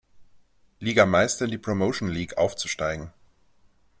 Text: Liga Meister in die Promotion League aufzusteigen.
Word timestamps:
Liga 0.79 1.05
Meister 1.05 1.45
in 1.45 1.51
die 1.51 1.59
Promotion 1.59 2.09
League 2.09 2.35
aufzusteigen. 2.39 3.13